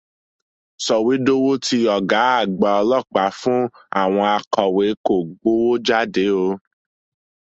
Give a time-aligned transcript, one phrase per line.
[0.85, 3.61] Sọ̀wédowo tí ọ̀gá àgbà ọlọ́pàá fún
[4.01, 6.45] àwọn akọ̀wé kò gbówó jáde o.